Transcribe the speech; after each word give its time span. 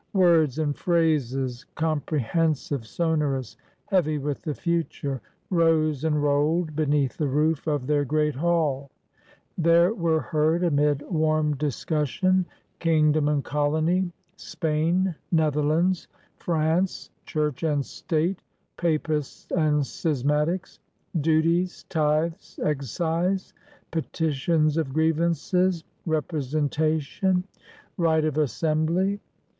Words 0.13 0.57
and 0.57 0.75
phrases, 0.75 1.67
comprehensive, 1.75 2.87
sonorous, 2.87 3.55
heavy 3.85 4.17
with 4.17 4.41
the 4.41 4.55
future, 4.55 5.21
rose 5.51 6.03
and 6.03 6.23
rolled 6.23 6.75
beneath 6.75 7.17
the 7.17 7.27
roof 7.27 7.67
of 7.67 7.85
their 7.85 8.03
great 8.03 8.33
hall. 8.33 8.89
There 9.59 9.93
were 9.93 10.19
heard 10.19 10.63
amid 10.63 11.03
warm 11.03 11.55
discussion: 11.55 12.47
King 12.79 13.11
dom 13.11 13.27
and 13.29 13.43
Colony— 13.43 14.11
Spain— 14.37 15.13
Netherlands— 15.31 16.07
Prance— 16.39 17.11
Church 17.27 17.61
and 17.61 17.85
State— 17.85 18.41
Papists 18.77 19.51
and 19.51 19.83
Schismatics— 19.85 20.79
Duties, 21.21 21.83
Tithes, 21.89 22.57
Excise— 22.63 23.53
Petitions 23.91 24.77
of 24.77 24.87
Griev 24.87 25.17
ances— 25.17 25.83
Representation— 26.07 27.43
Right 27.97 28.25
of 28.25 28.39
Assembly. 28.39 29.19